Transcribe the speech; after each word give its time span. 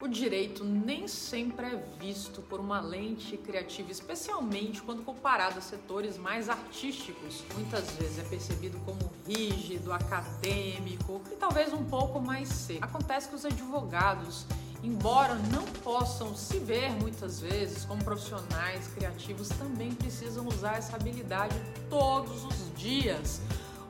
O 0.00 0.06
direito 0.06 0.62
nem 0.62 1.08
sempre 1.08 1.66
é 1.66 1.84
visto 1.98 2.40
por 2.42 2.60
uma 2.60 2.80
lente 2.80 3.36
criativa, 3.36 3.90
especialmente 3.90 4.80
quando 4.80 5.02
comparado 5.02 5.58
a 5.58 5.60
setores 5.60 6.16
mais 6.16 6.48
artísticos. 6.48 7.42
Muitas 7.52 7.90
vezes 7.96 8.16
é 8.20 8.22
percebido 8.22 8.78
como 8.84 9.10
rígido, 9.26 9.92
acadêmico 9.92 11.20
e 11.32 11.34
talvez 11.34 11.72
um 11.72 11.84
pouco 11.84 12.20
mais 12.20 12.48
seco. 12.48 12.84
Acontece 12.84 13.28
que 13.28 13.34
os 13.34 13.44
advogados, 13.44 14.46
embora 14.84 15.34
não 15.34 15.64
possam 15.82 16.32
se 16.32 16.60
ver 16.60 16.90
muitas 16.92 17.40
vezes 17.40 17.84
como 17.84 18.04
profissionais 18.04 18.86
criativos, 18.94 19.48
também 19.48 19.92
precisam 19.92 20.46
usar 20.46 20.76
essa 20.76 20.94
habilidade 20.94 21.60
todos 21.90 22.44
os 22.44 22.72
dias 22.76 23.40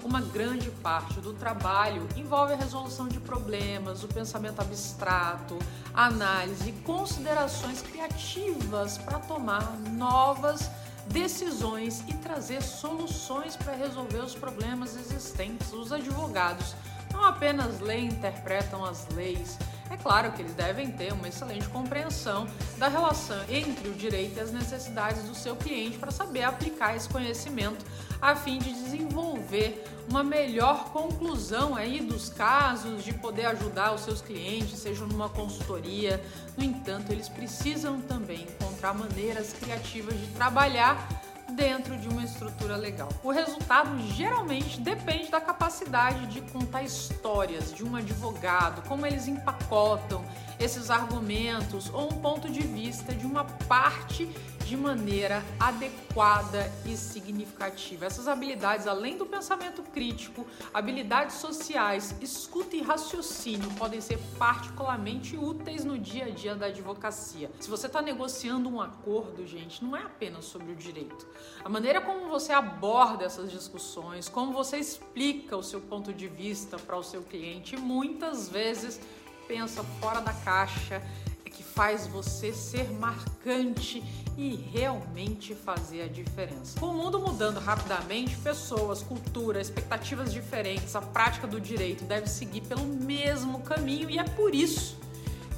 uma 0.04 0.20
grande 0.20 0.70
parte 0.70 1.20
do 1.20 1.32
trabalho 1.32 2.06
envolve 2.16 2.52
a 2.52 2.56
resolução 2.56 3.08
de 3.08 3.18
problemas, 3.20 4.02
o 4.04 4.08
pensamento 4.08 4.60
abstrato, 4.60 5.58
análise 5.94 6.72
considerações 6.84 7.82
criativas 7.82 8.98
para 8.98 9.18
tomar 9.18 9.78
novas 9.90 10.70
decisões 11.08 12.04
e 12.06 12.14
trazer 12.14 12.62
soluções 12.62 13.56
para 13.56 13.74
resolver 13.74 14.18
os 14.18 14.34
problemas 14.34 14.96
existentes. 14.96 15.72
Os 15.72 15.92
advogados 15.92 16.74
não 17.12 17.24
apenas 17.24 17.80
leem 17.80 18.06
e 18.06 18.12
interpretam 18.12 18.84
as 18.84 19.06
leis, 19.08 19.58
é 19.90 19.96
claro 19.96 20.32
que 20.32 20.42
eles 20.42 20.54
devem 20.54 20.90
ter 20.90 21.12
uma 21.12 21.28
excelente 21.28 21.68
compreensão 21.68 22.46
da 22.76 22.88
relação 22.88 23.38
entre 23.48 23.88
o 23.88 23.94
direito 23.94 24.38
e 24.38 24.40
as 24.40 24.52
necessidades 24.52 25.24
do 25.24 25.34
seu 25.34 25.56
cliente 25.56 25.98
para 25.98 26.10
saber 26.10 26.42
aplicar 26.42 26.94
esse 26.94 27.08
conhecimento 27.08 27.84
a 28.20 28.34
fim 28.34 28.58
de 28.58 28.72
desenvolver 28.72 29.84
uma 30.10 30.24
melhor 30.24 30.90
conclusão 30.90 31.76
aí 31.76 32.00
dos 32.00 32.28
casos, 32.28 33.04
de 33.04 33.12
poder 33.12 33.46
ajudar 33.46 33.94
os 33.94 34.00
seus 34.00 34.20
clientes, 34.20 34.78
seja 34.78 35.04
numa 35.04 35.28
consultoria. 35.28 36.22
No 36.56 36.64
entanto, 36.64 37.12
eles 37.12 37.28
precisam 37.28 38.00
também 38.00 38.42
encontrar 38.42 38.94
maneiras 38.94 39.52
criativas 39.52 40.18
de 40.18 40.26
trabalhar 40.28 41.08
dentro 41.52 41.96
de 41.96 42.08
uma 42.08 42.24
estrutura 42.24 42.76
legal. 42.76 43.08
O 43.22 43.30
resultado 43.30 43.98
geralmente 44.14 44.80
depende 44.80 45.30
da 45.30 45.40
capacidade 45.40 46.26
de 46.26 46.40
contar 46.52 46.82
histórias 46.82 47.72
de 47.72 47.84
um 47.84 47.96
advogado, 47.96 48.86
como 48.88 49.06
eles 49.06 49.26
empacotam 49.26 50.24
esses 50.58 50.90
argumentos 50.90 51.88
ou 51.92 52.12
um 52.12 52.20
ponto 52.20 52.48
de 52.48 52.60
vista 52.60 53.14
de 53.14 53.26
uma 53.26 53.44
parte 53.44 54.28
de 54.68 54.76
maneira 54.76 55.42
adequada 55.58 56.70
e 56.84 56.94
significativa. 56.94 58.04
Essas 58.04 58.28
habilidades, 58.28 58.86
além 58.86 59.16
do 59.16 59.24
pensamento 59.24 59.82
crítico, 59.82 60.46
habilidades 60.74 61.36
sociais, 61.36 62.14
escuta 62.20 62.76
e 62.76 62.82
raciocínio 62.82 63.70
podem 63.78 63.98
ser 64.02 64.18
particularmente 64.38 65.38
úteis 65.38 65.86
no 65.86 65.98
dia 65.98 66.26
a 66.26 66.30
dia 66.30 66.54
da 66.54 66.66
advocacia. 66.66 67.50
Se 67.58 67.70
você 67.70 67.86
está 67.86 68.02
negociando 68.02 68.68
um 68.68 68.78
acordo, 68.78 69.46
gente, 69.46 69.82
não 69.82 69.96
é 69.96 70.02
apenas 70.02 70.44
sobre 70.44 70.70
o 70.70 70.76
direito. 70.76 71.26
A 71.64 71.68
maneira 71.68 72.00
como 72.00 72.28
você 72.28 72.52
aborda 72.52 73.24
essas 73.24 73.50
discussões, 73.50 74.28
como 74.28 74.52
você 74.52 74.76
explica 74.76 75.56
o 75.56 75.62
seu 75.62 75.80
ponto 75.80 76.12
de 76.12 76.28
vista 76.28 76.78
para 76.78 76.96
o 76.96 77.02
seu 77.02 77.22
cliente, 77.22 77.76
muitas 77.76 78.48
vezes 78.48 79.00
pensa 79.46 79.82
fora 80.00 80.20
da 80.20 80.32
caixa, 80.32 81.02
é 81.44 81.50
que 81.50 81.62
faz 81.62 82.06
você 82.06 82.52
ser 82.52 82.90
marcante 82.92 84.04
e 84.36 84.54
realmente 84.54 85.54
fazer 85.54 86.02
a 86.02 86.06
diferença. 86.06 86.78
Com 86.78 86.86
o 86.86 86.94
mundo 86.94 87.18
mudando 87.18 87.58
rapidamente, 87.58 88.36
pessoas, 88.36 89.02
cultura, 89.02 89.60
expectativas 89.60 90.32
diferentes, 90.32 90.94
a 90.94 91.00
prática 91.00 91.46
do 91.46 91.60
direito 91.60 92.04
deve 92.04 92.28
seguir 92.28 92.60
pelo 92.60 92.84
mesmo 92.84 93.62
caminho 93.62 94.08
e 94.10 94.18
é 94.18 94.24
por 94.24 94.54
isso 94.54 94.98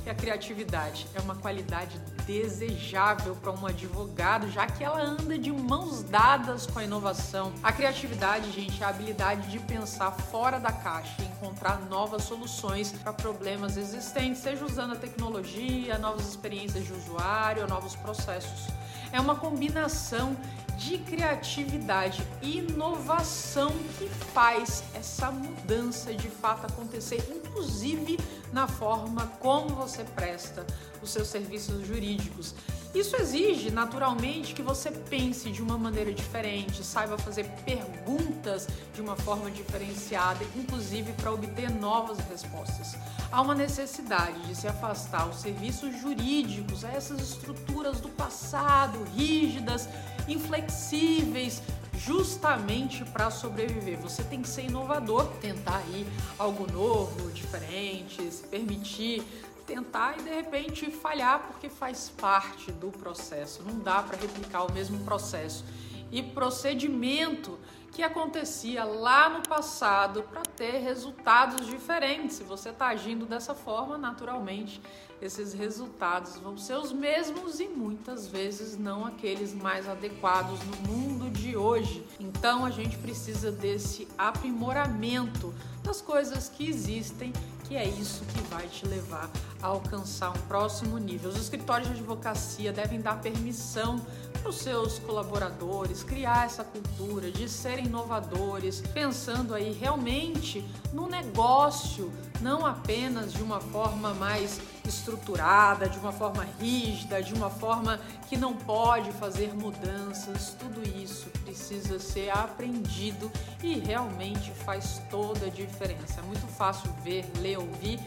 que 0.03 0.09
a 0.09 0.15
criatividade 0.15 1.07
é 1.15 1.21
uma 1.21 1.35
qualidade 1.35 1.99
desejável 2.31 3.35
para 3.35 3.51
um 3.51 3.67
advogado, 3.67 4.49
já 4.53 4.65
que 4.65 4.85
ela 4.85 5.03
anda 5.03 5.37
de 5.37 5.51
mãos 5.51 6.05
dadas 6.05 6.65
com 6.65 6.79
a 6.79 6.85
inovação. 6.85 7.53
A 7.61 7.73
criatividade, 7.73 8.53
gente, 8.53 8.81
é 8.81 8.87
a 8.87 8.91
habilidade 8.91 9.51
de 9.51 9.59
pensar 9.59 10.13
fora 10.13 10.61
da 10.61 10.71
caixa 10.71 11.23
encontrar 11.23 11.81
novas 11.89 12.23
soluções 12.25 12.93
para 12.93 13.13
problemas 13.13 13.77
existentes, 13.77 14.43
seja 14.43 14.65
usando 14.65 14.93
a 14.93 14.97
tecnologia, 14.97 15.99
novas 15.99 16.29
experiências 16.29 16.85
de 16.85 16.93
usuário, 16.93 17.67
novos 17.67 17.97
processos. 17.97 18.69
É 19.13 19.21
uma 19.21 19.35
combinação 19.35 20.37
de 20.81 20.97
criatividade 20.97 22.27
e 22.41 22.59
inovação 22.59 23.71
que 23.99 24.09
faz 24.33 24.83
essa 24.95 25.31
mudança 25.31 26.15
de 26.15 26.29
fato 26.29 26.67
acontecer, 26.67 27.23
inclusive 27.31 28.19
na 28.51 28.67
forma 28.67 29.27
como 29.41 29.75
você 29.75 30.03
presta 30.05 30.67
os 31.03 31.11
seus 31.11 31.29
serviços 31.29 31.87
jurídicos. 31.87 32.55
Isso 32.93 33.15
exige, 33.17 33.71
naturalmente, 33.71 34.53
que 34.53 34.63
você 34.63 34.91
pense 34.91 35.49
de 35.51 35.63
uma 35.63 35.79
maneira 35.79 36.13
diferente, 36.13 36.83
saiba 36.83 37.17
fazer 37.17 37.45
perguntas 37.65 38.67
de 38.93 39.01
uma 39.01 39.15
forma 39.15 39.49
diferenciada, 39.49 40.45
inclusive 40.57 41.13
para 41.13 41.31
obter 41.31 41.71
novas 41.71 42.19
respostas. 42.29 42.97
Há 43.31 43.41
uma 43.43 43.55
necessidade 43.55 44.41
de 44.49 44.57
se 44.57 44.67
afastar 44.67 45.29
os 45.29 45.37
serviços 45.37 46.01
jurídicos, 46.01 46.83
essas 46.83 47.21
estruturas 47.21 48.01
do 48.01 48.09
passado, 48.09 48.99
rígidas, 49.15 49.89
inflexíveis, 50.27 51.63
justamente 51.97 53.05
para 53.05 53.31
sobreviver. 53.31 53.99
Você 53.99 54.25
tem 54.25 54.43
que 54.43 54.49
ser 54.49 54.65
inovador, 54.65 55.27
tentar 55.41 55.81
ir 55.95 56.07
algo 56.39 56.67
novo, 56.73 57.31
diferente, 57.31 58.31
se 58.33 58.43
permitir 58.45 59.23
tentar 59.71 60.19
e 60.19 60.23
de 60.23 60.31
repente 60.31 60.91
falhar 60.91 61.47
porque 61.47 61.69
faz 61.69 62.13
parte 62.21 62.73
do 62.73 62.91
processo. 62.91 63.63
Não 63.63 63.79
dá 63.79 64.03
para 64.03 64.17
replicar 64.17 64.65
o 64.65 64.73
mesmo 64.73 64.99
processo 65.05 65.65
e 66.11 66.21
procedimento 66.21 67.57
que 67.93 68.03
acontecia 68.03 68.83
lá 68.85 69.29
no 69.29 69.43
passado 69.49 70.25
para 70.25 70.43
ter 70.43 70.79
resultados 70.79 71.67
diferentes. 71.69 72.37
Se 72.37 72.43
você 72.43 72.71
está 72.71 72.89
agindo 72.89 73.27
dessa 73.27 73.55
forma, 73.55 73.97
naturalmente 73.97 74.83
esses 75.23 75.53
resultados 75.53 76.37
vão 76.39 76.57
ser 76.57 76.75
os 76.75 76.93
mesmos 76.93 77.61
e 77.61 77.69
muitas 77.69 78.27
vezes 78.27 78.77
não 78.77 79.05
aqueles 79.05 79.55
mais 79.55 79.89
adequados 79.89 80.59
no 80.65 80.89
mundo 80.89 81.31
de 81.31 81.57
hoje. 81.57 82.05
Então 82.19 82.65
a 82.65 82.71
gente 82.71 82.97
precisa 82.99 83.53
desse 83.53 84.09
aprimoramento 84.17 85.55
das 85.83 86.01
coisas 86.01 86.49
que 86.49 86.67
existem 86.67 87.33
que 87.71 87.77
é 87.77 87.87
isso 87.87 88.25
que 88.25 88.41
vai 88.53 88.67
te 88.67 88.85
levar 88.85 89.31
a 89.63 89.69
alcançar 89.69 90.31
um 90.31 90.41
próximo 90.49 90.99
nível. 90.99 91.31
Os 91.31 91.37
escritórios 91.37 91.87
de 91.87 91.95
advocacia 91.95 92.73
devem 92.73 93.01
dar 93.01 93.21
permissão 93.21 94.05
os 94.45 94.57
seus 94.57 94.99
colaboradores 94.99 96.03
criar 96.03 96.47
essa 96.47 96.65
cultura 96.65 97.31
de 97.31 97.49
serem 97.49 97.87
inovadores, 97.87 98.83
pensando 98.93 99.55
aí 99.55 99.73
realmente 99.73 100.65
no 100.93 101.09
negócio, 101.09 102.13
não 102.41 102.67
apenas 102.67 103.33
de 103.33 103.43
uma 103.43 103.61
forma 103.61 104.15
mais 104.15 104.61
estruturada, 104.85 105.89
de 105.89 105.99
uma 105.99 106.13
forma 106.13 106.47
rígida, 106.59 107.23
de 107.23 107.35
uma 107.35 107.51
forma 107.51 108.01
que 108.29 108.37
não 108.37 108.55
pode 108.55 109.13
fazer 109.13 109.55
mudanças. 109.55 110.57
Tudo 110.59 110.83
isso 110.83 111.29
precisa 111.45 111.99
ser 111.99 112.31
aprendido 112.31 113.31
e 113.63 113.79
realmente 113.79 114.51
faz 114.65 115.01
toda 115.11 115.47
a 115.47 115.51
diferença. 115.51 116.21
É 116.21 116.23
muito 116.23 116.47
fácil 116.47 116.91
ver, 117.05 117.25
ler, 117.41 117.59
ouvir 117.59 118.01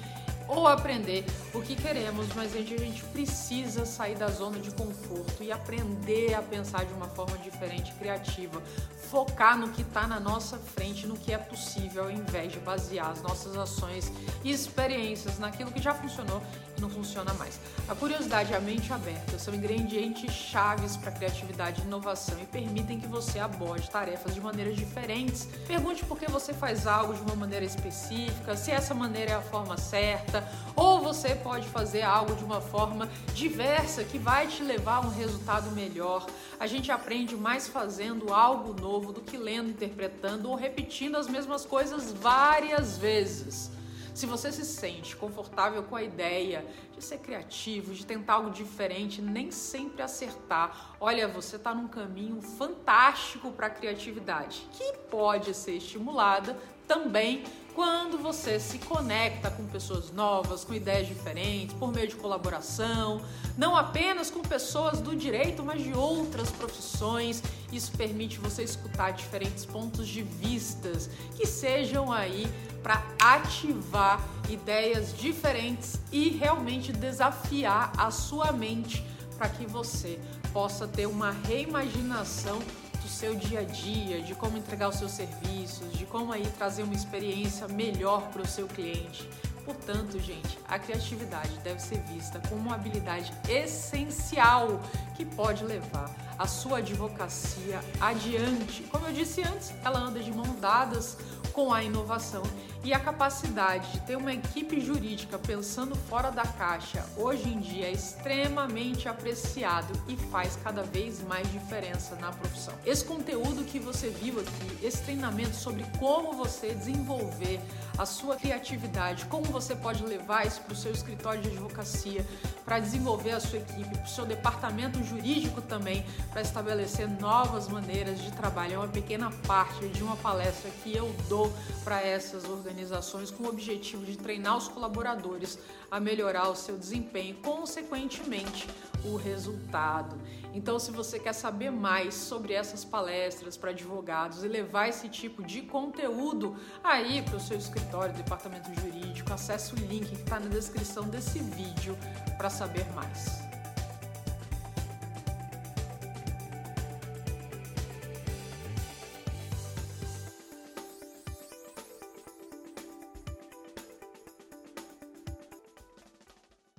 ou 0.56 0.68
aprender 0.68 1.26
o 1.54 1.62
que 1.62 1.76
queremos, 1.76 2.28
mas 2.36 2.56
a 2.56 2.62
gente 2.62 3.04
precisa 3.06 3.86
sair 3.86 4.16
da 4.16 4.28
zona 4.28 4.60
de 4.60 4.72
conforto 4.72 5.44
e 5.44 5.52
aprender 5.52 6.34
a 6.34 6.42
pensar 6.42 6.86
de 6.86 6.94
uma 6.94 7.08
forma 7.08 7.38
diferente, 7.38 7.92
criativa, 7.94 8.62
focar 9.10 9.58
no 9.58 9.70
que 9.70 9.82
está 9.82 10.08
na 10.08 10.20
nossa 10.20 10.58
frente, 10.58 11.06
no 11.06 11.16
que 11.16 11.32
é 11.32 11.38
possível, 11.38 12.06
ao 12.06 12.12
invés 12.12 12.52
de 12.52 12.60
basear 12.60 13.12
as 13.12 13.22
nossas 13.22 13.56
ações 13.56 14.12
e 14.44 14.52
experiências 14.52 15.38
naquilo 15.38 15.72
que 15.72 15.82
já 15.82 15.94
funcionou 15.94 16.42
e 16.78 16.82
não 16.82 16.90
funciona 16.90 17.34
mais. 17.36 17.60
A 17.88 17.96
curiosidade 17.96 18.52
e 18.52 18.56
a 18.56 18.60
mente 18.60 18.92
aberta 18.92 19.38
são 19.38 19.54
ingredientes 19.54 20.34
chaves 20.34 20.98
para 20.98 21.12
criatividade 21.12 21.82
e 21.82 21.86
inovação 21.86 22.40
e 22.42 22.46
permitem 22.46 23.00
que 23.00 23.08
você 23.08 23.40
aborde 23.40 23.90
tarefas 23.90 24.34
de 24.34 24.42
maneiras 24.42 24.76
diferentes. 24.76 25.48
Pergunte 25.68 26.04
por 26.06 26.18
que 26.18 26.30
você 26.30 26.54
faz 26.54 26.88
algo 26.88 27.14
de 27.14 27.22
uma 27.22 27.36
maneira 27.36 27.66
específica, 27.66 28.58
se 28.58 28.72
essa 28.72 28.94
maneira 28.94 29.32
é 29.32 29.36
a 29.36 29.42
forma 29.42 29.78
certa, 29.78 30.43
ou 30.76 31.02
você 31.02 31.36
pode 31.36 31.68
fazer 31.70 32.02
algo 32.02 32.36
de 32.36 32.44
uma 32.44 32.62
forma 32.62 33.10
diversa 33.34 34.04
que 34.04 34.18
vai 34.18 34.48
te 34.48 34.64
levar 34.64 34.98
a 34.98 35.02
um 35.02 35.10
resultado 35.10 35.72
melhor. 35.72 36.26
A 36.60 36.68
gente 36.68 36.92
aprende 36.92 37.36
mais 37.36 37.68
fazendo 37.68 38.34
algo 38.34 38.80
novo 38.80 39.12
do 39.12 39.22
que 39.22 39.38
lendo, 39.38 39.70
interpretando 39.70 40.50
ou 40.50 40.56
repetindo 40.56 41.16
as 41.16 41.28
mesmas 41.28 41.66
coisas 41.66 42.12
várias 42.12 42.98
vezes. 42.98 43.72
Se 44.14 44.28
você 44.28 44.52
se 44.52 44.64
sente 44.64 45.16
confortável 45.16 45.82
com 45.82 45.96
a 45.96 46.04
ideia 46.04 46.64
de 46.96 47.04
ser 47.04 47.18
criativo, 47.18 47.96
de 47.96 48.06
tentar 48.06 48.34
algo 48.34 48.52
diferente, 48.52 49.20
nem 49.20 49.50
sempre 49.50 50.04
acertar, 50.04 50.96
olha, 51.00 51.28
você 51.28 51.56
está 51.56 51.74
num 51.74 51.88
caminho 51.88 52.40
fantástico 52.40 53.52
para 53.52 53.68
a 53.68 53.70
criatividade, 53.72 54.68
que 54.74 54.94
pode 55.10 55.56
ser 55.56 55.78
estimulada 55.78 56.56
também 56.88 57.44
quando 57.74 58.20
você 58.20 58.60
se 58.60 58.78
conecta 58.78 59.50
com 59.50 59.66
pessoas 59.66 60.12
novas, 60.12 60.64
com 60.64 60.74
ideias 60.74 61.08
diferentes, 61.08 61.76
por 61.76 61.92
meio 61.92 62.08
de 62.08 62.16
colaboração, 62.16 63.22
não 63.58 63.76
apenas 63.76 64.30
com 64.30 64.42
pessoas 64.42 65.02
do 65.02 65.16
direito, 65.16 65.64
mas 65.64 65.84
de 65.84 65.94
outras 65.94 66.52
profissões. 66.52 67.42
Isso 67.72 67.92
permite 67.94 68.38
você 68.40 68.64
escutar 68.64 69.12
diferentes 69.12 69.66
pontos 69.66 70.08
de 70.08 70.22
vistas 70.22 71.10
que 71.36 71.48
sejam 71.48 72.12
aí 72.12 72.48
para 72.84 73.04
ativar 73.20 74.22
ideias 74.50 75.18
diferentes 75.18 76.00
e 76.12 76.30
realmente 76.30 76.92
desafiar 76.92 77.92
a 77.98 78.12
sua 78.12 78.52
mente 78.52 79.04
para 79.38 79.50
que 79.50 79.66
você 79.66 80.20
possa 80.52 80.88
ter 80.88 81.08
uma 81.08 81.32
reimaginação 81.32 82.62
do 83.04 83.10
seu 83.10 83.36
dia 83.36 83.60
a 83.60 83.64
dia, 83.64 84.22
de 84.22 84.34
como 84.34 84.58
entregar 84.58 84.88
os 84.88 84.96
seus 84.96 85.12
serviços, 85.12 85.92
de 85.94 86.06
como 86.06 86.32
aí 86.32 86.48
trazer 86.58 86.84
uma 86.84 86.94
experiência 86.94 87.68
melhor 87.68 88.30
para 88.30 88.42
o 88.42 88.48
seu 88.48 88.66
cliente. 88.66 89.30
Portanto, 89.66 90.20
gente, 90.20 90.58
a 90.68 90.80
criatividade 90.80 91.58
deve 91.60 91.80
ser 91.82 92.00
vista 92.04 92.40
como 92.50 92.62
uma 92.62 92.76
habilidade 92.76 93.34
essencial 93.48 94.82
que 95.16 95.26
pode 95.26 95.64
levar 95.64 96.10
a 96.38 96.48
sua 96.48 96.80
advocacia 96.80 97.80
adiante. 98.00 98.84
Como 98.84 99.06
eu 99.08 99.14
disse 99.14 99.42
antes, 99.42 99.74
ela 99.84 100.00
anda 100.00 100.20
de 100.20 100.32
mão 100.32 100.56
dadas 100.60 101.18
com 101.54 101.72
a 101.72 101.84
inovação 101.84 102.44
e 102.84 102.94
a 102.94 103.00
capacidade 103.00 103.92
de 103.94 104.00
ter 104.02 104.18
uma 104.18 104.34
equipe 104.34 104.82
jurídica 104.82 105.40
pensando 105.40 105.96
fora 105.96 106.30
da 106.30 106.44
caixa 106.44 107.06
hoje 107.16 107.48
em 107.48 107.60
dia 107.60 107.88
é 107.88 107.92
extremamente 107.92 109.08
apreciado 109.08 109.94
e 110.08 110.18
faz 110.18 110.58
cada 110.62 110.84
vez 110.84 111.22
mais 111.24 111.50
diferença 111.52 112.16
na 112.16 112.32
profissão. 112.32 112.74
Esse 112.86 113.06
conteúdo 113.06 113.64
que 113.64 113.80
você 113.80 114.10
viu 114.10 114.40
aqui, 114.40 114.86
esse 114.86 115.02
treinamento 115.04 115.56
sobre 115.56 115.86
como 115.98 116.34
você 116.34 116.74
desenvolver 116.74 117.60
a 117.98 118.06
sua 118.06 118.36
criatividade, 118.36 119.26
como 119.26 119.46
você 119.46 119.76
pode 119.76 120.04
levar 120.04 120.46
isso 120.46 120.62
para 120.62 120.74
o 120.74 120.76
seu 120.76 120.92
escritório 120.92 121.42
de 121.42 121.50
advocacia, 121.50 122.26
para 122.66 122.80
desenvolver 122.80 123.32
a 123.32 123.40
sua 123.40 123.60
equipe, 123.60 123.90
para 123.90 124.04
o 124.04 124.10
seu 124.10 124.26
departamento 124.26 125.04
jurídico 125.04 125.62
também, 125.62 126.06
para 126.32 126.42
estabelecer 126.42 127.08
novas 127.20 127.68
maneiras 127.68 128.20
de 128.20 128.32
trabalho. 128.32 128.74
É 128.74 128.78
uma 128.78 128.88
pequena 128.88 129.32
parte 129.46 129.88
de 129.90 130.04
uma 130.04 130.16
palestra 130.16 130.70
que 130.84 130.96
eu 130.96 131.14
dou 131.30 131.54
para 131.84 132.02
essas 132.02 132.46
organizações 132.74 133.30
com 133.30 133.44
o 133.44 133.48
objetivo 133.48 134.04
de 134.04 134.18
treinar 134.18 134.58
os 134.58 134.68
colaboradores 134.68 135.60
a 135.92 136.00
melhorar 136.00 136.50
o 136.50 136.56
seu 136.56 136.78
desempenho 136.78 137.32
e, 137.32 137.34
consequentemente, 137.36 138.68
o 139.06 139.16
resultado. 139.16 140.18
Então, 140.54 140.80
se 140.80 140.92
você 140.92 141.20
quer 141.20 141.34
saber 141.34 141.72
mais 141.72 142.16
sobre 142.16 142.54
essas 142.54 142.84
palestras 142.84 143.56
para 143.56 143.70
advogados 143.70 144.44
e 144.44 144.48
levar 144.48 144.90
esse 144.90 145.08
tipo 145.08 145.44
de 145.44 145.62
conteúdo 145.62 146.56
aí 146.84 147.22
para 147.22 147.38
o 147.38 147.40
seu 147.40 147.58
escritório, 147.58 148.16
departamento 148.16 148.74
jurídico, 148.82 149.32
acesse 149.32 149.74
o 149.74 149.78
link 149.78 150.08
que 150.08 150.16
está 150.16 150.40
na 150.40 150.48
descrição 150.50 151.08
desse 151.08 151.40
vídeo 151.40 151.96
para 152.38 152.50
saber 152.50 152.86
mais. 152.94 153.53